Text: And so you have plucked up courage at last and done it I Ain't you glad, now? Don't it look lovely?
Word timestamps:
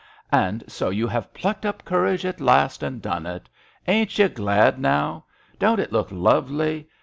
And 0.31 0.63
so 0.67 0.89
you 0.89 1.05
have 1.05 1.31
plucked 1.31 1.63
up 1.63 1.85
courage 1.85 2.25
at 2.25 2.41
last 2.41 2.81
and 2.81 3.03
done 3.03 3.27
it 3.27 3.47
I 3.87 3.91
Ain't 3.91 4.17
you 4.17 4.29
glad, 4.29 4.79
now? 4.79 5.25
Don't 5.59 5.79
it 5.79 5.91
look 5.93 6.07
lovely? 6.11 6.89